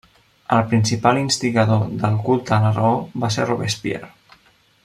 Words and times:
El 0.55 0.63
principal 0.71 1.19
instigador 1.23 1.85
del 2.05 2.19
culte 2.31 2.57
a 2.57 2.61
la 2.67 2.75
Raó 2.81 2.99
va 3.25 3.33
ser 3.37 3.49
Robespierre. 3.53 4.15